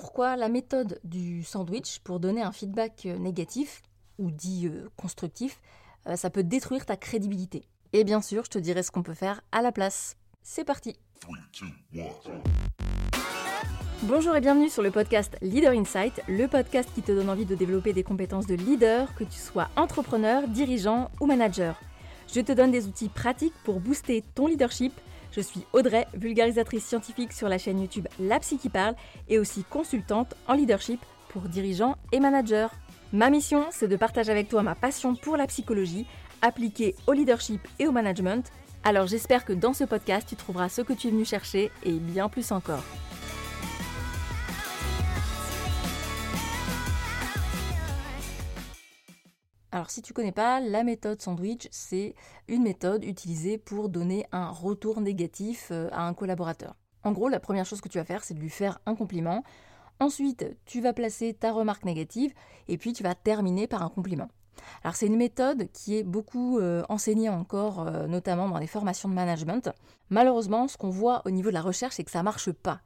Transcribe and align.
pourquoi 0.00 0.34
la 0.34 0.48
méthode 0.48 0.98
du 1.04 1.44
sandwich 1.44 2.00
pour 2.00 2.18
donner 2.18 2.42
un 2.42 2.50
feedback 2.50 3.06
euh, 3.06 3.16
négatif 3.16 3.80
ou 4.18 4.32
dit 4.32 4.66
euh, 4.66 4.88
constructif, 4.96 5.60
euh, 6.08 6.16
ça 6.16 6.30
peut 6.30 6.42
détruire 6.42 6.84
ta 6.84 6.96
crédibilité. 6.96 7.68
Et 7.92 8.02
bien 8.02 8.20
sûr, 8.20 8.44
je 8.44 8.50
te 8.50 8.58
dirai 8.58 8.82
ce 8.82 8.90
qu'on 8.90 9.04
peut 9.04 9.14
faire 9.14 9.40
à 9.52 9.62
la 9.62 9.70
place. 9.70 10.16
C'est 10.42 10.64
parti 10.64 10.96
Bonjour 14.02 14.34
et 14.34 14.40
bienvenue 14.40 14.68
sur 14.68 14.82
le 14.82 14.90
podcast 14.90 15.36
Leader 15.40 15.72
Insight, 15.72 16.20
le 16.26 16.48
podcast 16.48 16.88
qui 16.92 17.02
te 17.02 17.12
donne 17.12 17.30
envie 17.30 17.46
de 17.46 17.54
développer 17.54 17.92
des 17.92 18.02
compétences 18.02 18.48
de 18.48 18.56
leader, 18.56 19.14
que 19.14 19.22
tu 19.22 19.38
sois 19.38 19.68
entrepreneur, 19.76 20.48
dirigeant 20.48 21.08
ou 21.20 21.26
manager. 21.26 21.80
Je 22.34 22.40
te 22.40 22.50
donne 22.50 22.72
des 22.72 22.88
outils 22.88 23.10
pratiques 23.10 23.54
pour 23.62 23.78
booster 23.78 24.24
ton 24.34 24.48
leadership 24.48 24.92
je 25.34 25.40
suis 25.40 25.64
Audrey, 25.72 26.06
vulgarisatrice 26.14 26.84
scientifique 26.84 27.32
sur 27.32 27.48
la 27.48 27.58
chaîne 27.58 27.80
YouTube 27.80 28.06
La 28.20 28.38
Psy 28.40 28.58
qui 28.58 28.68
parle 28.68 28.94
et 29.28 29.38
aussi 29.38 29.64
consultante 29.64 30.34
en 30.46 30.54
leadership 30.54 31.00
pour 31.28 31.42
dirigeants 31.42 31.96
et 32.12 32.20
managers. 32.20 32.68
Ma 33.12 33.30
mission, 33.30 33.66
c'est 33.70 33.88
de 33.88 33.96
partager 33.96 34.30
avec 34.30 34.48
toi 34.48 34.62
ma 34.62 34.74
passion 34.74 35.14
pour 35.14 35.36
la 35.36 35.46
psychologie 35.46 36.06
appliquée 36.42 36.94
au 37.06 37.12
leadership 37.12 37.66
et 37.78 37.86
au 37.86 37.92
management. 37.92 38.50
Alors 38.84 39.06
j'espère 39.06 39.44
que 39.44 39.52
dans 39.52 39.72
ce 39.72 39.84
podcast, 39.84 40.28
tu 40.28 40.36
trouveras 40.36 40.68
ce 40.68 40.82
que 40.82 40.92
tu 40.92 41.08
es 41.08 41.10
venu 41.10 41.24
chercher 41.24 41.70
et 41.84 41.92
bien 41.92 42.28
plus 42.28 42.52
encore. 42.52 42.84
Alors 49.74 49.90
si 49.90 50.02
tu 50.02 50.12
connais 50.12 50.30
pas, 50.30 50.60
la 50.60 50.84
méthode 50.84 51.20
sandwich, 51.20 51.66
c'est 51.72 52.14
une 52.46 52.62
méthode 52.62 53.02
utilisée 53.02 53.58
pour 53.58 53.88
donner 53.88 54.24
un 54.30 54.48
retour 54.48 55.00
négatif 55.00 55.70
euh, 55.72 55.88
à 55.90 56.06
un 56.06 56.14
collaborateur. 56.14 56.76
En 57.02 57.10
gros, 57.10 57.28
la 57.28 57.40
première 57.40 57.66
chose 57.66 57.80
que 57.80 57.88
tu 57.88 57.98
vas 57.98 58.04
faire, 58.04 58.22
c'est 58.22 58.34
de 58.34 58.38
lui 58.38 58.50
faire 58.50 58.78
un 58.86 58.94
compliment. 58.94 59.42
Ensuite, 59.98 60.46
tu 60.64 60.80
vas 60.80 60.92
placer 60.92 61.34
ta 61.34 61.50
remarque 61.50 61.84
négative 61.84 62.32
et 62.68 62.78
puis 62.78 62.92
tu 62.92 63.02
vas 63.02 63.16
terminer 63.16 63.66
par 63.66 63.82
un 63.82 63.88
compliment. 63.88 64.28
Alors 64.84 64.94
c'est 64.94 65.08
une 65.08 65.16
méthode 65.16 65.66
qui 65.72 65.96
est 65.96 66.04
beaucoup 66.04 66.60
euh, 66.60 66.84
enseignée 66.88 67.28
encore, 67.28 67.80
euh, 67.80 68.06
notamment 68.06 68.48
dans 68.48 68.58
les 68.58 68.68
formations 68.68 69.08
de 69.08 69.14
management. 69.14 69.70
Malheureusement, 70.08 70.68
ce 70.68 70.76
qu'on 70.76 70.90
voit 70.90 71.20
au 71.24 71.32
niveau 71.32 71.48
de 71.48 71.54
la 71.54 71.62
recherche, 71.62 71.96
c'est 71.96 72.04
que 72.04 72.12
ça 72.12 72.22
marche 72.22 72.52
pas. 72.52 72.80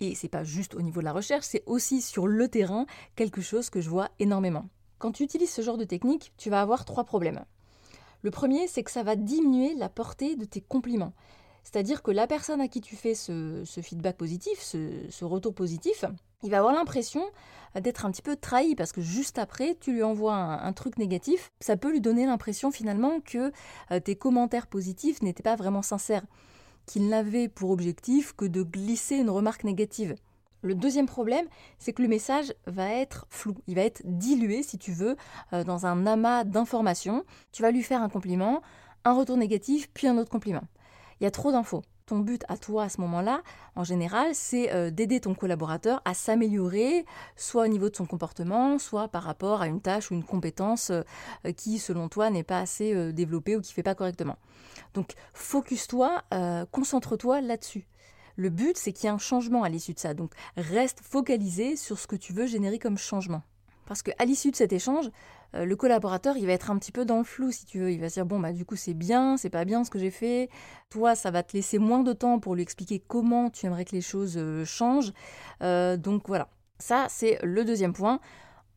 Et 0.00 0.16
c'est 0.16 0.28
pas 0.28 0.42
juste 0.42 0.74
au 0.74 0.82
niveau 0.82 0.98
de 1.02 1.04
la 1.04 1.12
recherche, 1.12 1.46
c'est 1.46 1.62
aussi 1.66 2.02
sur 2.02 2.26
le 2.26 2.48
terrain 2.48 2.86
quelque 3.14 3.42
chose 3.42 3.70
que 3.70 3.80
je 3.80 3.88
vois 3.88 4.08
énormément. 4.18 4.66
Quand 5.02 5.10
tu 5.10 5.24
utilises 5.24 5.50
ce 5.50 5.62
genre 5.62 5.78
de 5.78 5.84
technique, 5.84 6.32
tu 6.36 6.48
vas 6.48 6.60
avoir 6.60 6.84
trois 6.84 7.02
problèmes. 7.02 7.44
Le 8.22 8.30
premier, 8.30 8.68
c'est 8.68 8.84
que 8.84 8.90
ça 8.92 9.02
va 9.02 9.16
diminuer 9.16 9.74
la 9.74 9.88
portée 9.88 10.36
de 10.36 10.44
tes 10.44 10.60
compliments. 10.60 11.12
C'est-à-dire 11.64 12.04
que 12.04 12.12
la 12.12 12.28
personne 12.28 12.60
à 12.60 12.68
qui 12.68 12.80
tu 12.80 12.94
fais 12.94 13.16
ce, 13.16 13.64
feedback 13.82 14.16
positif, 14.16 14.60
ce, 14.60 15.24
retour 15.24 15.54
positif, 15.54 16.04
il 16.44 16.52
va 16.52 16.58
avoir 16.58 16.72
l'impression 16.72 17.24
d'être 17.74 18.06
un 18.06 18.12
petit 18.12 18.22
peu 18.22 18.36
trahi 18.36 18.76
parce 18.76 18.92
que 18.92 19.00
juste 19.00 19.40
après, 19.40 19.76
tu 19.80 19.92
lui 19.92 20.04
envoies 20.04 20.36
un, 20.36 20.72
truc 20.72 20.98
négatif. 20.98 21.50
Ça 21.58 21.76
peut 21.76 21.90
lui 21.90 22.00
donner 22.00 22.24
l'impression 22.24 22.70
finalement 22.70 23.18
que 23.18 23.50
euh, 23.90 23.98
tes 23.98 24.14
commentaires 24.14 24.68
positifs 24.68 25.20
n'étaient 25.20 25.42
pas 25.42 25.56
vraiment 25.56 25.82
sincères, 25.82 26.24
qu'il 26.86 27.08
n'avait 27.08 27.48
pour 27.48 27.70
objectif 27.70 28.34
que 28.36 28.44
de 28.44 28.62
glisser 28.62 29.16
une 29.16 29.30
remarque 29.30 29.64
négative. 29.64 30.14
Le 30.62 30.76
deuxième 30.76 31.06
problème, 31.06 31.46
c'est 31.78 31.92
que 31.92 32.02
le 32.02 32.08
message 32.08 32.54
va 32.66 32.88
être 32.88 33.26
flou, 33.30 33.56
il 33.66 33.74
va 33.74 33.82
être 33.82 34.00
dilué, 34.04 34.62
si 34.62 34.78
tu 34.78 34.92
veux, 34.92 35.16
euh, 35.52 35.64
dans 35.64 35.86
un 35.86 36.06
amas 36.06 36.44
d'informations. 36.44 37.24
Tu 37.50 37.62
vas 37.62 37.72
lui 37.72 37.82
faire 37.82 38.00
un 38.00 38.08
compliment, 38.08 38.62
un 39.04 39.12
retour 39.12 39.36
négatif, 39.36 39.90
puis 39.92 40.06
un 40.06 40.16
autre 40.18 40.30
compliment. 40.30 40.62
Il 41.20 41.24
y 41.24 41.26
a 41.26 41.32
trop 41.32 41.50
d'infos. 41.50 41.82
Ton 42.06 42.20
but 42.20 42.44
à 42.48 42.56
toi 42.56 42.84
à 42.84 42.88
ce 42.88 43.00
moment-là, 43.00 43.42
en 43.74 43.82
général, 43.82 44.34
c'est 44.34 44.72
euh, 44.72 44.90
d'aider 44.90 45.18
ton 45.18 45.34
collaborateur 45.34 46.00
à 46.04 46.14
s'améliorer, 46.14 47.06
soit 47.34 47.64
au 47.64 47.68
niveau 47.68 47.88
de 47.90 47.96
son 47.96 48.06
comportement, 48.06 48.78
soit 48.78 49.08
par 49.08 49.24
rapport 49.24 49.62
à 49.62 49.66
une 49.66 49.80
tâche 49.80 50.12
ou 50.12 50.14
une 50.14 50.24
compétence 50.24 50.90
euh, 50.90 51.52
qui, 51.56 51.80
selon 51.80 52.08
toi, 52.08 52.30
n'est 52.30 52.44
pas 52.44 52.60
assez 52.60 53.12
développée 53.12 53.56
ou 53.56 53.60
qui 53.60 53.70
ne 53.70 53.74
fait 53.74 53.82
pas 53.82 53.96
correctement. 53.96 54.36
Donc, 54.94 55.14
focus-toi, 55.32 56.22
concentre-toi 56.70 57.40
là-dessus. 57.40 57.86
Le 58.36 58.50
but, 58.50 58.76
c'est 58.76 58.92
qu'il 58.92 59.04
y 59.04 59.06
ait 59.08 59.14
un 59.14 59.18
changement 59.18 59.62
à 59.62 59.68
l'issue 59.68 59.94
de 59.94 59.98
ça. 59.98 60.14
Donc, 60.14 60.32
reste 60.56 61.00
focalisé 61.02 61.76
sur 61.76 61.98
ce 61.98 62.06
que 62.06 62.16
tu 62.16 62.32
veux 62.32 62.46
générer 62.46 62.78
comme 62.78 62.98
changement. 62.98 63.42
Parce 63.86 64.02
qu'à 64.02 64.24
l'issue 64.24 64.50
de 64.50 64.56
cet 64.56 64.72
échange, 64.72 65.10
euh, 65.54 65.64
le 65.64 65.76
collaborateur, 65.76 66.36
il 66.36 66.46
va 66.46 66.52
être 66.52 66.70
un 66.70 66.78
petit 66.78 66.92
peu 66.92 67.04
dans 67.04 67.18
le 67.18 67.24
flou, 67.24 67.50
si 67.50 67.66
tu 67.66 67.78
veux. 67.78 67.92
Il 67.92 68.00
va 68.00 68.08
se 68.08 68.14
dire, 68.14 68.26
bon, 68.26 68.40
bah, 68.40 68.52
du 68.52 68.64
coup, 68.64 68.76
c'est 68.76 68.94
bien, 68.94 69.36
c'est 69.36 69.50
pas 69.50 69.64
bien 69.64 69.84
ce 69.84 69.90
que 69.90 69.98
j'ai 69.98 70.10
fait. 70.10 70.48
Toi, 70.88 71.14
ça 71.14 71.30
va 71.30 71.42
te 71.42 71.54
laisser 71.54 71.78
moins 71.78 72.02
de 72.02 72.12
temps 72.12 72.38
pour 72.38 72.54
lui 72.54 72.62
expliquer 72.62 73.02
comment 73.06 73.50
tu 73.50 73.66
aimerais 73.66 73.84
que 73.84 73.92
les 73.92 74.00
choses 74.00 74.34
euh, 74.36 74.64
changent. 74.64 75.12
Euh, 75.62 75.96
donc, 75.96 76.28
voilà. 76.28 76.48
Ça, 76.78 77.06
c'est 77.08 77.38
le 77.42 77.64
deuxième 77.64 77.92
point. 77.92 78.18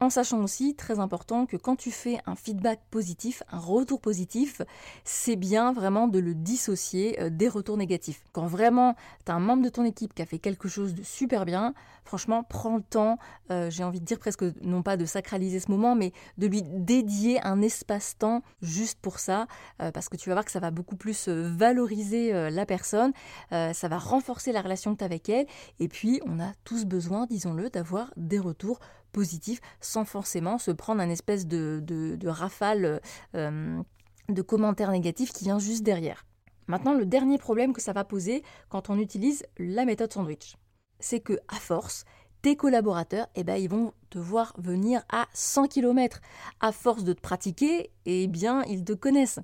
En 0.01 0.09
sachant 0.09 0.44
aussi, 0.44 0.75
très 0.75 1.00
important, 1.00 1.45
que 1.45 1.56
quand 1.56 1.78
tu 1.78 1.89
fais 1.89 2.19
un 2.25 2.35
feedback 2.35 2.81
positif, 2.91 3.44
un 3.50 3.59
retour 3.59 4.01
positif, 4.01 4.61
c'est 5.06 5.38
bien 5.38 5.72
vraiment 5.72 6.09
de 6.09 6.19
le 6.19 6.35
dissocier 6.35 7.22
euh, 7.22 7.29
des 7.29 7.47
retours 7.47 7.78
négatifs. 7.78 8.22
Quand 8.34 8.45
vraiment 8.45 8.95
tu 9.25 9.31
as 9.31 9.35
un 9.35 9.39
membre 9.39 9.63
de 9.63 9.69
ton 9.69 9.85
équipe 9.85 10.13
qui 10.13 10.22
a 10.22 10.25
fait 10.25 10.38
quelque 10.38 10.67
chose 10.67 10.95
de 10.95 11.03
super 11.03 11.45
bien, 11.45 11.73
franchement, 12.03 12.44
prends 12.44 12.75
le 12.75 12.84
temps, 12.84 13.17
euh, 13.51 13.69
j'ai 13.69 13.85
envie 13.85 14.01
de 14.01 14.05
dire 14.05 14.19
presque 14.19 14.44
non 14.61 14.84
pas 14.84 14.97
de 14.97 15.05
sacraliser 15.05 15.61
ce 15.61 15.72
moment, 15.72 15.95
mais 15.95 16.11
de 16.38 16.47
lui 16.47 16.61
dédier 16.61 17.41
un 17.45 17.61
espace-temps 17.61 18.44
juste 18.61 19.00
pour 19.01 19.19
ça, 19.19 19.47
euh, 19.81 19.91
parce 19.91 20.09
que 20.09 20.17
tu 20.17 20.28
vas 20.28 20.35
voir 20.35 20.45
que 20.45 20.51
ça 20.51 20.59
va 20.59 20.72
beaucoup 20.72 20.97
plus 20.97 21.29
valoriser 21.29 22.34
la 22.51 22.66
personne, 22.66 23.13
ça 23.51 23.88
va 23.88 23.97
renforcer 23.97 24.51
la 24.51 24.61
relation 24.61 24.94
que 24.94 25.00
tu 25.00 25.03
as 25.03 25.05
avec 25.05 25.29
elle, 25.29 25.45
et 25.79 25.88
puis 25.88 26.22
on 26.25 26.39
a 26.39 26.51
tous 26.63 26.85
besoin, 26.85 27.25
disons-le, 27.25 27.69
d'avoir 27.69 28.11
des 28.17 28.39
retours 28.39 28.79
sans 29.81 30.05
forcément 30.05 30.57
se 30.57 30.71
prendre 30.71 31.01
un 31.01 31.09
espèce 31.09 31.47
de, 31.47 31.81
de, 31.85 32.27
rafale 32.27 33.01
euh, 33.35 33.81
de 34.29 34.41
commentaires 34.41 34.91
négatifs 34.91 35.31
qui 35.31 35.45
vient 35.45 35.59
juste 35.59 35.83
derrière. 35.83 36.25
Maintenant, 36.67 36.93
le 36.93 37.05
dernier 37.05 37.37
problème 37.37 37.73
que 37.73 37.81
ça 37.81 37.93
va 37.93 38.03
poser 38.03 38.43
quand 38.69 38.89
on 38.89 38.97
utilise 38.97 39.45
la 39.57 39.85
méthode 39.85 40.11
sandwich, 40.11 40.55
c'est 40.99 41.19
que 41.19 41.33
à 41.47 41.55
force, 41.55 42.05
tes 42.41 42.55
collaborateurs, 42.55 43.27
eh 43.35 43.43
ben, 43.43 43.55
ils 43.55 43.69
vont 43.69 43.93
te 44.11 44.19
voir 44.19 44.53
venir 44.59 45.03
à 45.11 45.25
100 45.33 45.67
km. 45.67 46.21
À 46.59 46.71
force 46.71 47.03
de 47.03 47.13
te 47.13 47.19
pratiquer, 47.19 47.91
eh 48.05 48.27
bien, 48.27 48.63
ils 48.65 48.83
te 48.83 48.93
connaissent. 48.93 49.39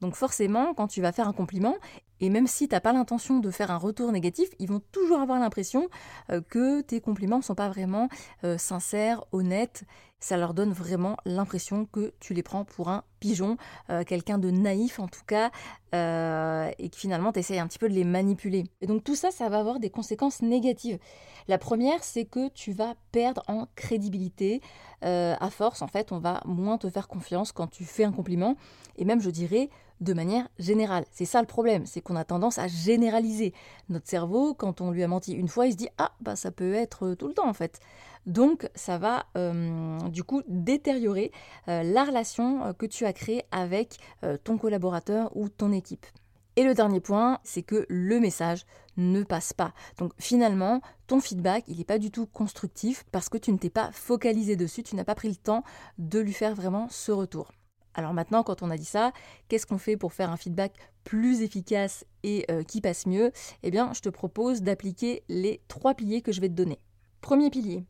Donc 0.00 0.14
forcément, 0.14 0.72
quand 0.72 0.86
tu 0.86 1.02
vas 1.02 1.12
faire 1.12 1.28
un 1.28 1.34
compliment, 1.34 1.76
et 2.20 2.30
même 2.30 2.46
si 2.46 2.68
tu 2.68 2.74
n'as 2.74 2.80
pas 2.80 2.92
l'intention 2.92 3.38
de 3.40 3.50
faire 3.50 3.70
un 3.70 3.76
retour 3.76 4.10
négatif, 4.12 4.48
ils 4.58 4.68
vont 4.68 4.80
toujours 4.92 5.20
avoir 5.20 5.38
l'impression 5.38 5.88
euh, 6.30 6.40
que 6.40 6.80
tes 6.80 7.00
compliments 7.00 7.38
ne 7.38 7.42
sont 7.42 7.54
pas 7.54 7.68
vraiment 7.68 8.08
euh, 8.44 8.58
sincères, 8.58 9.24
honnêtes. 9.32 9.84
Ça 10.18 10.38
leur 10.38 10.54
donne 10.54 10.72
vraiment 10.72 11.18
l'impression 11.26 11.84
que 11.84 12.14
tu 12.20 12.32
les 12.32 12.42
prends 12.42 12.64
pour 12.64 12.88
un 12.88 13.04
pigeon, 13.20 13.58
euh, 13.90 14.02
quelqu'un 14.02 14.38
de 14.38 14.50
naïf 14.50 14.98
en 14.98 15.08
tout 15.08 15.24
cas, 15.26 15.50
et 15.92 16.90
que 16.90 16.96
finalement 16.96 17.32
tu 17.32 17.38
essayes 17.38 17.58
un 17.58 17.66
petit 17.66 17.78
peu 17.78 17.88
de 17.88 17.94
les 17.94 18.04
manipuler. 18.04 18.64
Et 18.82 18.86
donc 18.86 19.02
tout 19.02 19.14
ça, 19.14 19.30
ça 19.30 19.48
va 19.48 19.58
avoir 19.58 19.78
des 19.78 19.88
conséquences 19.88 20.42
négatives. 20.42 20.98
La 21.48 21.56
première, 21.56 22.04
c'est 22.04 22.26
que 22.26 22.48
tu 22.48 22.72
vas 22.72 22.96
perdre 23.12 23.42
en 23.46 23.66
crédibilité. 23.76 24.60
à 25.00 25.50
force, 25.50 25.80
en 25.80 25.86
fait, 25.86 26.12
on 26.12 26.18
va 26.18 26.42
moins 26.44 26.76
te 26.76 26.90
faire 26.90 27.08
confiance 27.08 27.52
quand 27.52 27.66
tu 27.66 27.84
fais 27.84 28.04
un 28.04 28.12
compliment. 28.12 28.56
Et 28.96 29.06
même, 29.06 29.22
je 29.22 29.30
dirais, 29.30 29.70
de 30.00 30.12
manière 30.12 30.48
générale. 30.58 31.04
C'est 31.10 31.24
ça 31.24 31.40
le 31.40 31.46
problème, 31.46 31.86
c'est 31.86 32.00
qu'on 32.00 32.16
a 32.16 32.24
tendance 32.24 32.58
à 32.58 32.68
généraliser. 32.68 33.54
Notre 33.88 34.08
cerveau, 34.08 34.54
quand 34.54 34.80
on 34.80 34.90
lui 34.90 35.02
a 35.02 35.08
menti 35.08 35.32
une 35.32 35.48
fois, 35.48 35.66
il 35.66 35.72
se 35.72 35.76
dit 35.76 35.88
ah 35.98 36.12
bah 36.20 36.36
ça 36.36 36.50
peut 36.50 36.74
être 36.74 37.14
tout 37.14 37.28
le 37.28 37.34
temps 37.34 37.48
en 37.48 37.54
fait. 37.54 37.80
Donc 38.26 38.68
ça 38.74 38.98
va 38.98 39.26
euh, 39.36 39.98
du 40.08 40.24
coup 40.24 40.42
détériorer 40.48 41.30
euh, 41.68 41.82
la 41.84 42.04
relation 42.04 42.64
euh, 42.64 42.72
que 42.72 42.86
tu 42.86 43.06
as 43.06 43.12
créée 43.12 43.44
avec 43.52 43.98
ton 44.44 44.58
collaborateur 44.58 45.36
ou 45.36 45.48
ton 45.48 45.72
équipe. 45.72 46.06
Et 46.56 46.64
le 46.64 46.74
dernier 46.74 47.00
point, 47.00 47.38
c'est 47.44 47.62
que 47.62 47.84
le 47.88 48.18
message 48.18 48.64
ne 48.96 49.22
passe 49.22 49.52
pas. 49.52 49.74
Donc 49.98 50.12
finalement, 50.18 50.80
ton 51.06 51.20
feedback, 51.20 51.64
il 51.68 51.78
n'est 51.78 51.84
pas 51.84 51.98
du 51.98 52.10
tout 52.10 52.26
constructif 52.26 53.04
parce 53.12 53.28
que 53.28 53.36
tu 53.36 53.52
ne 53.52 53.58
t'es 53.58 53.70
pas 53.70 53.90
focalisé 53.92 54.56
dessus, 54.56 54.82
tu 54.82 54.96
n'as 54.96 55.04
pas 55.04 55.14
pris 55.14 55.28
le 55.28 55.36
temps 55.36 55.62
de 55.98 56.18
lui 56.18 56.32
faire 56.32 56.54
vraiment 56.54 56.88
ce 56.88 57.12
retour. 57.12 57.52
Alors 57.96 58.12
maintenant, 58.12 58.42
quand 58.42 58.62
on 58.62 58.70
a 58.70 58.76
dit 58.76 58.84
ça, 58.84 59.12
qu'est-ce 59.48 59.66
qu'on 59.66 59.78
fait 59.78 59.96
pour 59.96 60.12
faire 60.12 60.30
un 60.30 60.36
feedback 60.36 60.74
plus 61.02 61.40
efficace 61.40 62.04
et 62.22 62.44
euh, 62.50 62.62
qui 62.62 62.82
passe 62.82 63.06
mieux? 63.06 63.32
Eh 63.62 63.70
bien, 63.70 63.90
je 63.94 64.00
te 64.00 64.10
propose 64.10 64.60
d'appliquer 64.60 65.24
les 65.28 65.62
trois 65.66 65.94
piliers 65.94 66.20
que 66.20 66.30
je 66.30 66.42
vais 66.42 66.50
te 66.50 66.54
donner. 66.54 66.78
Premier 67.22 67.48
pilier, 67.48 67.86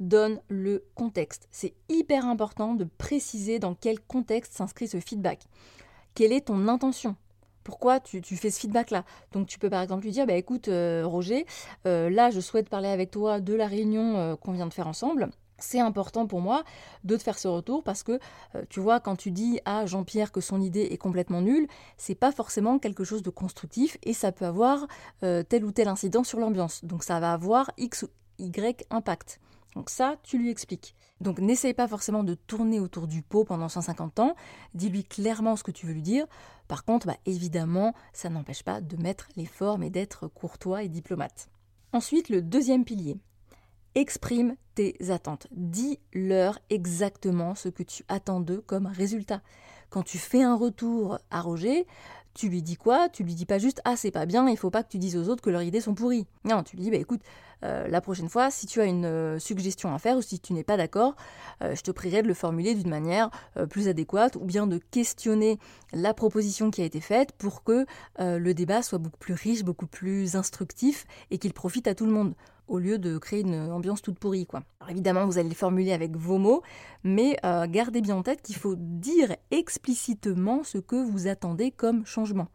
donne 0.00 0.40
le 0.48 0.86
contexte. 0.94 1.48
C'est 1.50 1.74
hyper 1.90 2.24
important 2.26 2.74
de 2.74 2.84
préciser 2.84 3.58
dans 3.58 3.74
quel 3.74 4.00
contexte 4.00 4.54
s'inscrit 4.54 4.88
ce 4.88 5.00
feedback. 5.00 5.44
Quelle 6.14 6.32
est 6.32 6.46
ton 6.46 6.66
intention? 6.66 7.14
Pourquoi 7.62 8.00
tu, 8.00 8.22
fais 8.22 8.50
ce 8.50 8.58
feedback-là? 8.58 9.04
Donc 9.32 9.46
tu 9.46 9.58
peux 9.58 9.68
par 9.70 9.82
exemple 9.82 10.04
lui 10.04 10.12
dire, 10.12 10.26
bah, 10.26 10.34
écoute 10.34 10.68
euh, 10.68 11.06
Roger, 11.06 11.46
euh, 11.86 12.08
là 12.08 12.30
je 12.30 12.40
souhaite 12.40 12.70
parler 12.70 12.88
avec 12.88 13.10
toi 13.10 13.38
de 13.40 13.52
la 13.52 13.66
réunion 13.66 14.36
qu'on 14.38 14.52
vient 14.52 14.66
de 14.66 14.72
faire 14.72 14.88
ensemble 14.88 15.30
c'est 15.62 15.80
important 15.80 16.26
pour 16.26 16.40
moi 16.40 16.64
de 17.04 17.16
te 17.16 17.22
faire 17.22 17.38
ce 17.38 17.48
retour 17.48 17.82
parce 17.82 18.02
que 18.02 18.18
euh, 18.54 18.64
tu 18.68 18.80
vois 18.80 19.00
quand 19.00 19.16
tu 19.16 19.30
dis 19.30 19.60
à 19.64 19.86
Jean-Pierre 19.86 20.32
que 20.32 20.40
son 20.40 20.60
idée 20.60 20.88
est 20.90 20.98
complètement 20.98 21.40
nulle, 21.40 21.66
c'est 21.96 22.14
pas 22.14 22.32
forcément 22.32 22.78
quelque 22.78 23.04
chose 23.04 23.22
de 23.22 23.30
constructif 23.30 23.96
et 24.02 24.12
ça 24.12 24.32
peut 24.32 24.46
avoir 24.46 24.86
euh, 25.22 25.42
tel 25.42 25.64
ou 25.64 25.72
tel 25.72 25.88
incident 25.88 26.24
sur 26.24 26.38
l'ambiance. 26.38 26.84
Donc 26.84 27.04
ça 27.04 27.20
va 27.20 27.32
avoir 27.32 27.70
X 27.78 28.06
Y 28.38 28.84
impact. 28.90 29.40
Donc 29.74 29.88
ça, 29.88 30.16
tu 30.22 30.38
lui 30.38 30.50
expliques. 30.50 30.94
Donc 31.20 31.38
n'essaye 31.38 31.72
pas 31.72 31.88
forcément 31.88 32.24
de 32.24 32.34
tourner 32.34 32.80
autour 32.80 33.06
du 33.06 33.22
pot 33.22 33.44
pendant 33.44 33.68
150 33.68 34.18
ans, 34.18 34.34
dis-lui 34.74 35.04
clairement 35.04 35.56
ce 35.56 35.62
que 35.62 35.70
tu 35.70 35.86
veux 35.86 35.92
lui 35.92 36.02
dire. 36.02 36.26
Par 36.68 36.84
contre, 36.84 37.06
bah, 37.06 37.16
évidemment, 37.26 37.94
ça 38.12 38.28
n'empêche 38.28 38.64
pas 38.64 38.80
de 38.80 38.96
mettre 38.96 39.28
les 39.36 39.46
formes 39.46 39.82
et 39.82 39.90
d'être 39.90 40.26
courtois 40.26 40.82
et 40.82 40.88
diplomate. 40.88 41.48
Ensuite, 41.92 42.28
le 42.28 42.42
deuxième 42.42 42.84
pilier. 42.84 43.18
Exprime 43.94 44.56
tes 44.74 44.96
attentes. 45.10 45.48
Dis-leur 45.50 46.58
exactement 46.70 47.54
ce 47.54 47.68
que 47.68 47.82
tu 47.82 48.04
attends 48.08 48.40
d'eux 48.40 48.62
comme 48.66 48.86
résultat. 48.86 49.42
Quand 49.90 50.02
tu 50.02 50.16
fais 50.16 50.42
un 50.42 50.56
retour 50.56 51.18
à 51.30 51.42
Roger, 51.42 51.86
tu 52.32 52.48
lui 52.48 52.62
dis 52.62 52.76
quoi? 52.76 53.10
Tu 53.10 53.22
lui 53.22 53.34
dis 53.34 53.44
pas 53.44 53.58
juste 53.58 53.82
ah 53.84 53.96
c'est 53.96 54.10
pas 54.10 54.24
bien, 54.24 54.48
il 54.48 54.56
faut 54.56 54.70
pas 54.70 54.82
que 54.82 54.88
tu 54.88 54.96
dises 54.96 55.18
aux 55.18 55.28
autres 55.28 55.42
que 55.42 55.50
leurs 55.50 55.62
idées 55.62 55.82
sont 55.82 55.94
pourries. 55.94 56.26
Non, 56.44 56.62
tu 56.62 56.76
lui 56.76 56.84
dis 56.84 56.90
bah 56.90 56.96
écoute, 56.96 57.20
euh, 57.64 57.86
la 57.88 58.00
prochaine 58.00 58.30
fois, 58.30 58.50
si 58.50 58.66
tu 58.66 58.80
as 58.80 58.86
une 58.86 59.04
euh, 59.04 59.38
suggestion 59.38 59.94
à 59.94 59.98
faire 59.98 60.16
ou 60.16 60.22
si 60.22 60.40
tu 60.40 60.54
n'es 60.54 60.64
pas 60.64 60.78
d'accord, 60.78 61.14
euh, 61.62 61.74
je 61.74 61.82
te 61.82 61.90
prierai 61.90 62.22
de 62.22 62.28
le 62.28 62.34
formuler 62.34 62.74
d'une 62.74 62.88
manière 62.88 63.30
plus 63.68 63.88
adéquate 63.88 64.36
ou 64.36 64.44
bien 64.46 64.66
de 64.66 64.78
questionner 64.78 65.58
la 65.92 66.14
proposition 66.14 66.70
qui 66.70 66.80
a 66.80 66.86
été 66.86 67.00
faite 67.00 67.32
pour 67.32 67.62
que 67.62 67.84
le 68.18 68.52
débat 68.54 68.82
soit 68.82 68.98
beaucoup 68.98 69.18
plus 69.18 69.34
riche, 69.34 69.62
beaucoup 69.62 69.86
plus 69.86 70.36
instructif 70.36 71.04
et 71.30 71.36
qu'il 71.36 71.52
profite 71.52 71.86
à 71.86 71.94
tout 71.94 72.06
le 72.06 72.12
monde 72.12 72.34
au 72.72 72.78
lieu 72.78 72.98
de 72.98 73.18
créer 73.18 73.40
une 73.40 73.70
ambiance 73.70 74.02
toute 74.02 74.18
pourrie. 74.18 74.46
Quoi. 74.46 74.62
Alors 74.80 74.90
évidemment, 74.90 75.26
vous 75.26 75.38
allez 75.38 75.48
le 75.48 75.54
formuler 75.54 75.92
avec 75.92 76.16
vos 76.16 76.38
mots, 76.38 76.62
mais 77.04 77.36
gardez 77.68 78.00
bien 78.00 78.16
en 78.16 78.22
tête 78.22 78.42
qu'il 78.42 78.56
faut 78.56 78.74
dire 78.76 79.36
explicitement 79.50 80.64
ce 80.64 80.78
que 80.78 80.96
vous 80.96 81.28
attendez 81.28 81.70
comme 81.70 82.04
changement. 82.06 82.48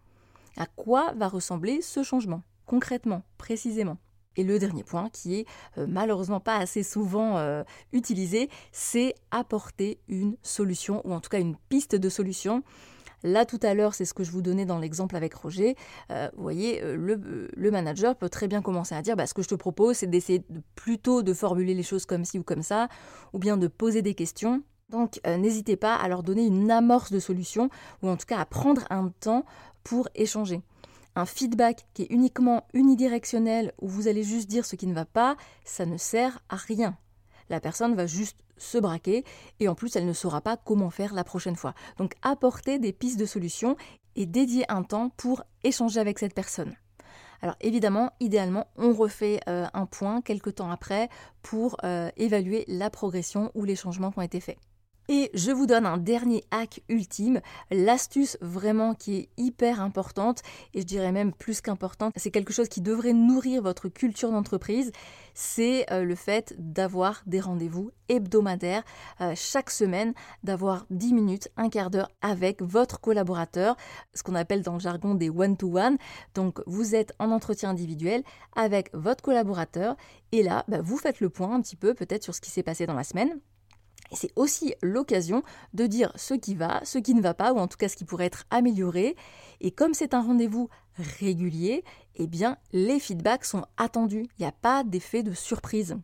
À 0.58 0.66
quoi 0.66 1.14
va 1.16 1.28
ressembler 1.28 1.82
ce 1.82 2.02
changement, 2.02 2.42
concrètement, 2.66 3.22
précisément? 3.38 3.98
Et 4.38 4.44
le 4.44 4.60
dernier 4.60 4.84
point, 4.84 5.10
qui 5.10 5.36
est 5.36 5.46
euh, 5.78 5.88
malheureusement 5.90 6.40
pas 6.40 6.58
assez 6.58 6.84
souvent 6.84 7.38
euh, 7.38 7.64
utilisé, 7.92 8.50
c'est 8.72 9.16
apporter 9.32 10.00
une 10.08 10.38
solution, 10.44 11.02
ou 11.06 11.14
en 11.14 11.20
tout 11.20 11.30
cas 11.30 11.40
une 11.40 11.58
piste 11.70 11.96
de 11.96 12.10
solution. 12.10 12.64
Là, 13.24 13.46
tout 13.46 13.60
à 13.64 13.74
l'heure, 13.74 13.94
c'est 13.94 14.06
ce 14.06 14.14
que 14.14 14.24
je 14.24 14.32
vous 14.32 14.42
donnais 14.42 14.66
dans 14.66 14.80
l'exemple 14.80 15.16
avec 15.16 15.34
Roger. 15.34 15.76
Euh, 16.12 16.30
vous 16.36 16.44
voyez, 16.44 16.82
le, 16.84 17.72
manager 17.72 18.16
peut 18.16 18.30
très 18.30 18.48
bien 18.48 18.62
commencer 18.62 18.96
à 18.96 19.02
dire 19.02 19.16
bah, 19.16 19.28
ce 19.28 19.34
que 19.34 19.42
je 19.42 19.50
te 19.50 19.56
propose, 19.56 19.98
c'est 19.98 20.08
d'essayer 20.08 20.44
plutôt 20.76 21.24
de 21.24 21.34
formuler 21.34 21.74
les 21.74 21.84
choses 21.84 22.06
comme 22.06 22.26
ci 22.26 22.40
ou 22.40 22.44
comme 22.44 22.64
ça, 22.64 22.88
ou 23.34 23.40
bien 23.40 23.58
de 23.58 23.68
poser 23.68 24.02
des 24.02 24.14
questions. 24.14 24.62
Donc, 24.90 25.20
n'hésitez 25.26 25.76
pas 25.76 25.96
à 25.96 26.08
leur 26.08 26.24
donner 26.24 26.46
une 26.46 26.72
amorce 26.72 27.12
de 27.12 27.20
solution, 27.20 27.70
ou 28.02 28.10
en 28.10 28.16
tout 28.16 28.26
cas 28.26 28.40
à 28.40 28.46
prendre 28.46 28.84
un 28.90 29.12
temps 29.20 29.44
pour 29.84 30.08
échanger. 30.16 30.62
Un 31.16 31.26
feedback 31.26 31.88
qui 31.96 32.04
est 32.04 32.12
uniquement 32.12 32.68
unidirectionnel 32.74 33.74
où 33.82 33.88
vous 33.88 34.08
allez 34.08 34.22
juste 34.22 34.48
dire 34.48 34.66
ce 34.66 34.76
qui 34.76 34.86
ne 34.86 34.94
va 34.94 35.06
pas, 35.06 35.36
ça 35.66 35.88
ne 35.88 35.98
sert 35.98 36.44
à 36.48 36.58
rien. 36.58 36.96
La 37.50 37.60
personne 37.60 37.96
va 37.96 38.06
juste 38.06 38.38
se 38.58 38.78
braquer 38.78 39.24
et 39.60 39.68
en 39.68 39.76
plus 39.76 39.96
elle 39.96 40.06
ne 40.06 40.14
saura 40.14 40.42
pas 40.42 40.58
comment 40.58 40.90
faire 40.90 41.14
la 41.14 41.24
prochaine 41.24 41.56
fois. 41.56 41.74
Donc 41.98 42.16
apportez 42.22 42.80
des 42.80 42.94
pistes 42.94 43.20
de 43.20 43.26
solutions 43.26 43.76
et 44.16 44.26
dédiez 44.26 44.66
un 44.72 44.84
temps 44.84 45.10
pour 45.10 45.44
échanger 45.64 46.00
avec 46.00 46.20
cette 46.20 46.34
personne. 46.34 46.76
Alors 47.42 47.56
évidemment, 47.62 48.12
idéalement, 48.20 48.68
on 48.78 48.94
refait 48.94 49.40
euh, 49.48 49.66
un 49.74 49.86
point 49.86 50.22
quelques 50.22 50.56
temps 50.56 50.72
après 50.72 51.10
pour 51.44 51.78
euh, 51.84 52.10
évaluer 52.18 52.66
la 52.68 52.90
progression 52.90 53.52
ou 53.54 53.64
les 53.64 53.76
changements 53.76 54.12
qui 54.12 54.20
ont 54.20 54.24
été 54.24 54.40
faits. 54.40 54.58
Et 55.10 55.32
je 55.34 55.52
vous 55.52 55.68
donne 55.68 55.86
un 55.86 55.98
dernier 55.98 56.44
hack 56.52 56.82
ultime, 56.90 57.40
l'astuce 57.72 58.38
vraiment 58.42 58.94
qui 58.94 59.16
est 59.16 59.30
hyper 59.38 59.80
importante, 59.82 60.42
et 60.74 60.82
je 60.82 60.86
dirais 60.86 61.14
même 61.14 61.32
plus 61.32 61.62
qu'importante, 61.62 62.14
c'est 62.18 62.32
quelque 62.32 62.52
chose 62.52 62.68
qui 62.68 62.82
devrait 62.82 63.14
nourrir 63.14 63.62
votre 63.62 63.88
culture 63.88 64.32
d'entreprise, 64.32 64.92
c'est 65.34 65.86
euh, 65.94 66.04
le 66.04 66.16
fait 66.16 66.56
d'avoir 66.58 67.22
des 67.26 67.40
rendez-vous 67.40 67.92
hebdomadaires 68.10 68.84
euh, 69.22 69.32
chaque 69.36 69.70
semaine, 69.70 70.14
d'avoir 70.44 70.86
10 70.90 71.14
minutes, 71.14 71.48
un 71.56 71.70
quart 71.70 71.90
d'heure 71.90 72.10
avec 72.22 72.62
votre 72.62 73.00
collaborateur, 73.00 73.78
ce 74.14 74.24
qu'on 74.24 74.36
appelle 74.36 74.62
dans 74.62 74.74
le 74.74 74.80
jargon 74.80 75.16
des 75.16 75.30
one-to-one. 75.30 75.98
Donc 76.34 76.62
vous 76.68 76.96
êtes 76.96 77.14
en 77.20 77.32
entretien 77.32 77.70
individuel 77.70 78.24
avec 78.58 78.90
votre 78.94 79.24
collaborateur, 79.24 79.96
et 80.34 80.44
là, 80.44 80.66
bah, 80.68 80.82
vous 80.82 80.98
faites 80.98 81.22
le 81.22 81.30
point 81.30 81.54
un 81.54 81.62
petit 81.62 81.78
peu 81.78 81.94
peut-être 81.94 82.24
sur 82.24 82.36
ce 82.36 82.42
qui 82.42 82.50
s'est 82.50 82.64
passé 82.64 82.86
dans 82.86 82.96
la 82.96 83.06
semaine 83.06 83.40
c'est 84.12 84.32
aussi 84.36 84.74
l'occasion 84.82 85.44
de 85.74 85.86
dire 85.86 86.12
ce 86.16 86.34
qui 86.34 86.56
va, 86.56 86.82
ce 86.84 86.98
qui 86.98 87.14
ne 87.14 87.22
va 87.22 87.34
pas, 87.34 87.54
ou 87.54 87.58
en 87.58 87.68
tout 87.68 87.78
cas 87.78 87.90
ce 87.90 87.96
qui 87.96 88.06
pourrait 88.06 88.26
être 88.26 88.46
amélioré. 88.50 89.16
Et 89.62 89.72
comme 89.72 89.94
c'est 89.94 90.14
un 90.14 90.22
rendez-vous 90.22 90.70
régulier, 91.20 91.84
eh 92.16 92.28
bien 92.28 92.58
les 92.72 93.00
feedbacks 93.00 93.46
sont 93.46 93.66
attendus. 93.78 94.28
Il 94.38 94.42
n'y 94.42 94.48
a 94.48 94.52
pas 94.52 94.84
d'effet 94.84 95.24
de 95.24 95.34
surprise. 95.34 95.98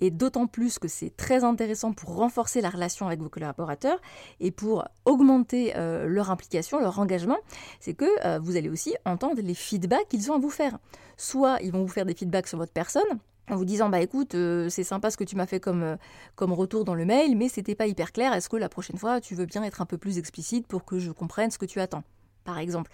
Et 0.00 0.10
d'autant 0.10 0.46
plus 0.46 0.78
que 0.78 0.88
c'est 0.88 1.16
très 1.16 1.44
intéressant 1.44 1.92
pour 1.92 2.14
renforcer 2.14 2.60
la 2.60 2.70
relation 2.70 3.06
avec 3.06 3.20
vos 3.20 3.28
collaborateurs 3.28 4.00
et 4.38 4.50
pour 4.50 4.84
augmenter 5.04 5.76
euh, 5.76 6.06
leur 6.06 6.30
implication, 6.30 6.78
leur 6.78 6.98
engagement, 6.98 7.38
c'est 7.80 7.94
que 7.94 8.06
euh, 8.24 8.38
vous 8.38 8.56
allez 8.56 8.68
aussi 8.68 8.94
entendre 9.04 9.40
les 9.42 9.54
feedbacks 9.54 10.08
qu'ils 10.08 10.30
ont 10.30 10.36
à 10.36 10.38
vous 10.38 10.50
faire. 10.50 10.78
Soit 11.16 11.58
ils 11.62 11.72
vont 11.72 11.82
vous 11.82 11.88
faire 11.88 12.06
des 12.06 12.14
feedbacks 12.14 12.46
sur 12.46 12.58
votre 12.58 12.72
personne, 12.72 13.18
en 13.50 13.56
vous 13.56 13.64
disant 13.64 13.88
bah 13.88 14.00
écoute 14.00 14.34
euh, 14.34 14.68
c'est 14.68 14.84
sympa 14.84 15.10
ce 15.10 15.16
que 15.16 15.24
tu 15.24 15.36
m'as 15.36 15.46
fait 15.46 15.60
comme, 15.60 15.82
euh, 15.82 15.96
comme 16.36 16.52
retour 16.52 16.84
dans 16.84 16.94
le 16.94 17.04
mail 17.04 17.36
mais 17.36 17.48
c'était 17.48 17.74
pas 17.74 17.86
hyper 17.86 18.12
clair. 18.12 18.32
Est-ce 18.32 18.48
que 18.48 18.56
la 18.56 18.68
prochaine 18.68 18.98
fois 18.98 19.20
tu 19.20 19.34
veux 19.34 19.46
bien 19.46 19.62
être 19.62 19.80
un 19.80 19.86
peu 19.86 19.98
plus 19.98 20.18
explicite 20.18 20.66
pour 20.66 20.84
que 20.84 20.98
je 20.98 21.10
comprenne 21.10 21.50
ce 21.50 21.58
que 21.58 21.66
tu 21.66 21.80
attends 21.80 22.04
par 22.44 22.58
exemple? 22.58 22.90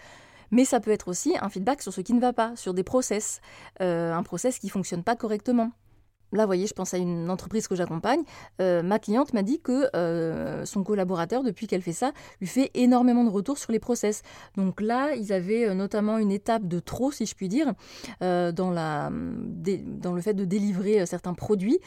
Mais 0.51 0.65
ça 0.65 0.79
peut 0.79 0.91
être 0.91 1.09
aussi 1.09 1.35
un 1.41 1.49
feedback 1.49 1.83
sur 1.83 1.93
ce 1.93 2.01
qui 2.01 2.12
ne 2.12 2.21
va 2.21 2.33
pas 2.33 2.55
sur 2.56 2.75
des 2.75 2.85
process 2.85 3.41
euh, 3.81 4.12
un 4.12 4.23
process 4.23 4.59
qui 4.59 4.69
fonctionne 4.69 5.03
pas 5.03 5.17
correctement 5.17 5.73
Là, 6.34 6.42
vous 6.42 6.48
voyez, 6.48 6.66
je 6.66 6.75
pense 6.75 6.92
à 6.94 6.98
une 6.98 7.31
entreprise 7.31 7.69
que 7.69 7.76
j'accompagne. 7.76 8.22
Euh, 8.60 8.82
ma 8.82 8.98
cliente 8.98 9.32
m'a 9.32 9.42
dit 9.42 9.60
que 9.60 9.88
euh, 9.94 10.64
son 10.64 10.82
collaborateur, 10.82 11.42
depuis 11.44 11.66
qu'elle 11.66 11.82
fait 11.82 11.92
ça, 11.92 12.12
lui 12.40 12.48
fait 12.48 12.70
énormément 12.75 13.25
de 13.25 13.31
retours 13.31 13.58
sur 13.58 13.70
les 13.72 13.78
process. 13.78 14.22
Donc 14.56 14.81
là, 14.81 15.14
ils 15.14 15.32
avaient 15.32 15.69
euh, 15.69 15.75
notamment 15.75 16.19
une 16.19 16.32
étape 16.32 16.66
de 16.66 16.81
trop, 16.81 17.12
si 17.12 17.25
je 17.26 17.34
puis 17.34 17.48
dire, 17.48 17.72
dans, 18.20 18.70
le 20.14 20.20
fait 20.20 20.34
de 20.34 20.44
délivrer 20.44 21.06
certains 21.06 21.34
produits. 21.34 21.78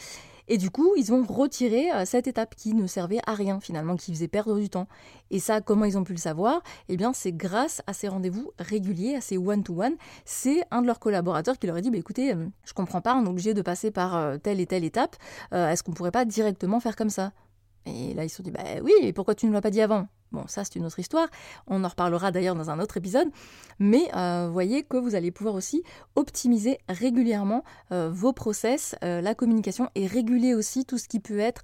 Et 0.48 0.58
du 0.58 0.70
coup, 0.70 0.94
ils 0.96 1.12
ont 1.14 1.24
retiré 1.24 1.92
euh, 1.92 2.06
cette 2.06 2.28
étape 2.28 2.56
qui 2.56 2.74
ne 2.74 2.88
servait 2.88 3.20
à 3.26 3.34
rien 3.34 3.60
finalement, 3.60 3.96
qui 3.96 4.14
faisait 4.14 4.28
perdre 4.28 4.58
du 4.60 4.70
temps. 4.70 4.88
Et 5.30 5.40
ça, 5.40 5.62
comment 5.62 5.86
ils 5.86 5.98
ont 5.98 6.04
pu 6.04 6.14
le 6.14 6.20
savoir? 6.20 6.62
Eh 6.90 6.98
bien, 6.98 7.14
c'est 7.14 7.34
grâce 7.34 7.82
à 7.88 7.94
ces 7.94 8.08
rendez-vous 8.08 8.52
réguliers, 8.58 9.16
à 9.16 9.22
ces 9.22 9.38
one-to-one. 9.38 9.96
C'est 10.26 10.64
un 10.72 10.82
de 10.82 10.88
leurs 10.88 11.00
collaborateurs 11.00 11.60
qui 11.60 11.68
leur 11.68 11.76
a 11.76 11.82
dit, 11.82 11.92
bah, 11.92 11.98
écoutez, 11.98 12.34
euh, 12.34 12.48
je 12.64 12.74
comprends 12.74 13.02
pas, 13.02 13.16
on 13.16 13.26
est 13.26 13.30
obligé 13.30 13.54
de 13.54 13.62
passer 13.62 13.92
par 13.92 14.16
euh, 14.16 14.38
telle 14.38 14.60
et 14.60 14.66
telle 14.66 14.84
étape. 14.84 15.16
Est-ce 15.52 15.84
qu'on 15.84 15.92
pourrait 15.94 16.12
pas 16.12 16.26
directement 16.26 16.80
faire 16.80 16.96
comme 16.96 17.10
ça? 17.10 17.32
Et 17.86 18.14
là, 18.14 18.24
ils 18.24 18.30
se 18.30 18.38
sont 18.38 18.44
dit, 18.44 18.52
bah 18.52 18.64
oui, 18.84 18.92
et 19.02 19.14
pourquoi 19.14 19.36
tu 19.36 19.48
ne 19.48 19.54
l'as 19.54 19.62
pas 19.62 19.70
dit 19.70 19.82
avant? 19.82 20.08
Bon, 20.32 20.46
ça, 20.48 20.64
c'est 20.66 20.76
une 20.76 20.86
autre 20.86 21.00
histoire. 21.00 21.28
On 21.68 21.84
en 21.84 21.88
reparlera 21.88 22.32
d'ailleurs 22.32 22.56
dans 22.56 22.70
un 22.70 22.80
autre 22.80 22.98
épisode. 22.98 23.30
Mais 23.80 24.10
euh, 24.16 24.50
voyez 24.52 24.84
que 24.84 24.98
vous 24.98 25.16
allez 25.16 25.32
pouvoir 25.32 25.56
aussi 25.56 25.84
optimiser 26.16 26.80
régulièrement 26.90 27.64
euh, 27.92 28.10
vos 28.12 28.34
process, 28.34 28.96
euh, 29.04 29.22
la 29.22 29.36
communication 29.36 29.90
et 29.96 30.06
réguler 30.06 30.54
aussi 30.54 30.86
tout 30.86 30.98
ce 30.98 31.08
qui 31.08 31.20
peut 31.20 31.40
être 31.40 31.62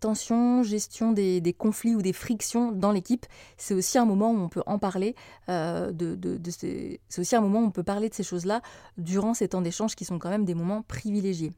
tension, 0.00 0.62
gestion 0.62 1.12
des, 1.12 1.54
conflits 1.56 1.94
ou 1.94 2.02
des 2.02 2.12
frictions 2.12 2.72
dans 2.72 2.92
l'équipe. 2.92 3.26
C'est 3.56 3.74
aussi 3.74 3.98
un 3.98 4.04
moment 4.04 4.30
où 4.30 4.38
on 4.38 4.48
peut 4.48 4.62
en 4.66 4.78
parler. 4.78 5.14
C'est 5.46 7.18
aussi 7.18 7.36
un 7.36 7.40
moment 7.40 7.60
où 7.60 7.64
on 7.64 7.70
peut 7.70 7.82
parler 7.82 8.08
de 8.08 8.14
ces 8.14 8.22
choses-là 8.22 8.62
durant 8.96 9.34
ces 9.34 9.48
temps 9.48 9.62
d'échange 9.62 9.94
qui 9.94 10.04
sont 10.04 10.18
quand 10.18 10.30
même 10.30 10.44
des 10.44 10.54
moments 10.54 10.82
privilégiés. 10.82 11.52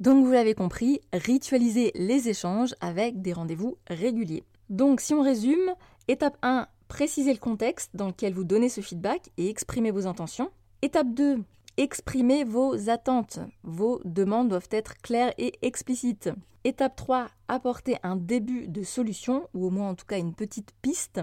Donc 0.00 0.24
vous 0.24 0.32
l'avez 0.32 0.54
compris, 0.54 1.00
ritualiser 1.12 1.92
les 1.94 2.28
échanges 2.28 2.74
avec 2.80 3.22
des 3.22 3.32
rendez-vous 3.32 3.78
réguliers. 3.88 4.44
Donc 4.70 5.00
si 5.00 5.14
on 5.14 5.22
résume, 5.22 5.74
étape 6.08 6.36
1, 6.42 6.68
précisez 6.88 7.32
le 7.32 7.38
contexte 7.38 7.90
dans 7.94 8.08
lequel 8.08 8.34
vous 8.34 8.44
donnez 8.44 8.68
ce 8.68 8.80
feedback 8.80 9.30
et 9.36 9.48
exprimez 9.48 9.90
vos 9.90 10.06
intentions. 10.06 10.50
Étape 10.82 11.12
2, 11.14 11.42
exprimez 11.76 12.44
vos 12.44 12.90
attentes. 12.90 13.38
Vos 13.62 14.00
demandes 14.04 14.48
doivent 14.48 14.68
être 14.70 14.96
claires 15.02 15.32
et 15.38 15.52
explicites. 15.62 16.30
Étape 16.64 16.96
3, 16.96 17.28
apportez 17.48 17.96
un 18.02 18.16
début 18.16 18.66
de 18.66 18.82
solution, 18.82 19.48
ou 19.54 19.66
au 19.66 19.70
moins 19.70 19.90
en 19.90 19.94
tout 19.94 20.06
cas 20.06 20.18
une 20.18 20.34
petite 20.34 20.72
piste. 20.82 21.20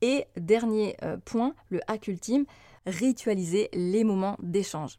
Et 0.00 0.26
dernier 0.36 0.96
euh, 1.02 1.18
point, 1.18 1.54
le 1.68 1.80
hack 1.86 2.08
ultime, 2.08 2.46
ritualiser 2.86 3.68
les 3.74 4.04
moments 4.04 4.36
d'échange. 4.42 4.98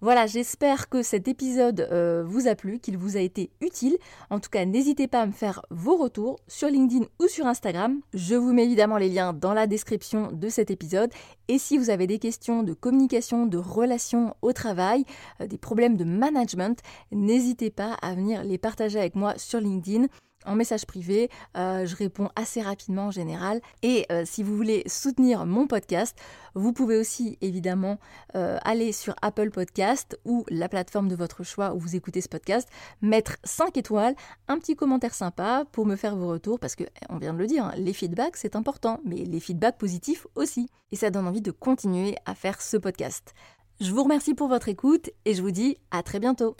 Voilà, 0.00 0.26
j'espère 0.26 0.88
que 0.88 1.02
cet 1.02 1.28
épisode 1.28 1.88
euh, 1.90 2.24
vous 2.26 2.46
a 2.46 2.54
plu, 2.54 2.78
qu'il 2.78 2.98
vous 2.98 3.16
a 3.16 3.20
été 3.20 3.50
utile. 3.60 3.96
En 4.28 4.38
tout 4.38 4.50
cas, 4.50 4.64
n'hésitez 4.64 5.08
pas 5.08 5.22
à 5.22 5.26
me 5.26 5.32
faire 5.32 5.62
vos 5.70 5.96
retours 5.96 6.40
sur 6.46 6.68
LinkedIn 6.68 7.06
ou 7.20 7.26
sur 7.26 7.46
Instagram. 7.46 8.00
Je 8.12 8.34
vous 8.34 8.52
mets 8.52 8.64
évidemment 8.64 8.98
les 8.98 9.08
liens 9.08 9.32
dans 9.32 9.54
la 9.54 9.66
description 9.66 10.30
de 10.30 10.48
cet 10.48 10.70
épisode. 10.70 11.10
Et 11.48 11.58
si 11.58 11.78
vous 11.78 11.90
avez 11.90 12.06
des 12.06 12.18
questions 12.18 12.62
de 12.62 12.74
communication, 12.74 13.46
de 13.46 13.56
relations 13.56 14.34
au 14.42 14.52
travail, 14.52 15.04
euh, 15.40 15.46
des 15.46 15.58
problèmes 15.58 15.96
de 15.96 16.04
management, 16.04 16.80
n'hésitez 17.10 17.70
pas 17.70 17.94
à 18.02 18.14
venir 18.14 18.44
les 18.44 18.58
partager 18.58 18.98
avec 18.98 19.14
moi 19.14 19.34
sur 19.38 19.60
LinkedIn 19.60 20.08
en 20.44 20.54
message 20.54 20.86
privé. 20.86 21.30
Euh, 21.56 21.86
je 21.86 21.96
réponds 21.96 22.28
assez 22.36 22.62
rapidement 22.62 23.06
en 23.06 23.10
général. 23.10 23.60
Et 23.82 24.06
euh, 24.10 24.24
si 24.24 24.42
vous 24.42 24.56
voulez 24.56 24.82
soutenir 24.86 25.46
mon 25.46 25.66
podcast, 25.66 26.16
vous 26.54 26.72
pouvez 26.72 26.96
aussi 26.96 27.38
évidemment 27.40 27.98
euh, 28.36 28.58
aller 28.64 28.92
sur 28.92 29.14
Apple 29.22 29.50
Podcast 29.50 30.18
ou 30.24 30.44
la 30.48 30.68
plateforme 30.68 31.08
de 31.08 31.16
votre 31.16 31.42
choix 31.42 31.74
où 31.74 31.78
vous 31.78 31.96
écoutez 31.96 32.20
ce 32.20 32.28
podcast, 32.28 32.68
mettre 33.02 33.36
5 33.44 33.76
étoiles, 33.76 34.14
un 34.48 34.58
petit 34.58 34.76
commentaire 34.76 35.14
sympa 35.14 35.64
pour 35.72 35.86
me 35.86 35.96
faire 35.96 36.16
vos 36.16 36.28
retours 36.28 36.60
parce 36.60 36.76
que 36.76 36.84
on 37.08 37.18
vient 37.18 37.34
de 37.34 37.38
le 37.38 37.46
dire, 37.46 37.72
les 37.76 37.92
feedbacks 37.92 38.36
c'est 38.36 38.56
important, 38.56 39.00
mais 39.04 39.16
les 39.16 39.40
feedbacks 39.40 39.78
positifs 39.78 40.26
aussi. 40.34 40.68
Et 40.92 40.96
ça 40.96 41.10
donne 41.10 41.26
envie 41.26 41.42
de 41.42 41.50
continuer 41.50 42.14
à 42.24 42.34
faire 42.34 42.62
ce 42.62 42.76
podcast. 42.76 43.34
Je 43.80 43.90
vous 43.90 44.04
remercie 44.04 44.34
pour 44.34 44.48
votre 44.48 44.68
écoute 44.68 45.10
et 45.24 45.34
je 45.34 45.42
vous 45.42 45.50
dis 45.50 45.76
à 45.90 46.02
très 46.02 46.20
bientôt. 46.20 46.56